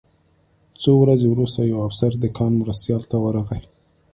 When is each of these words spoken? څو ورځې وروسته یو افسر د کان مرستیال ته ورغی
څو 0.81 0.91
ورځې 1.01 1.27
وروسته 1.29 1.59
یو 1.71 1.79
افسر 1.87 2.11
د 2.19 2.25
کان 2.37 2.51
مرستیال 2.61 3.03
ته 3.11 3.17
ورغی 3.23 3.61